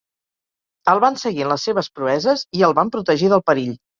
El 0.93 1.01
van 1.03 1.19
seguir 1.25 1.43
en 1.47 1.51
les 1.51 1.67
seves 1.69 1.91
proeses 1.99 2.43
i 2.61 2.65
el 2.69 2.75
van 2.83 2.93
protegir 2.97 3.33
del 3.35 3.47
perill. 3.51 3.79